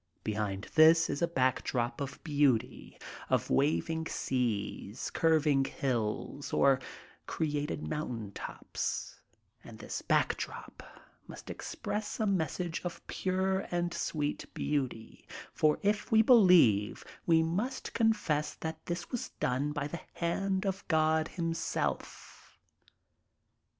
[0.23, 2.97] Behind this is a back drop of beauty,
[3.29, 6.79] of waving seas, curving hills, or
[7.27, 9.19] crested mountain tops,
[9.63, 10.81] and this back drop
[11.27, 17.43] must ex press a message of pure and sweet beauty, for if we believe, we
[17.43, 22.57] must confess that this was done by the hand of God himself.